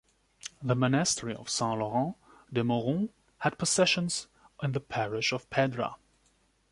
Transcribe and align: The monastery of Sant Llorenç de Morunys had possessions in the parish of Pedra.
The 0.63 0.73
monastery 0.73 1.35
of 1.35 1.47
Sant 1.47 1.77
Llorenç 1.79 2.15
de 2.51 2.63
Morunys 2.63 3.09
had 3.37 3.59
possessions 3.59 4.25
in 4.63 4.71
the 4.71 4.79
parish 4.79 5.31
of 5.31 5.47
Pedra. 5.51 5.93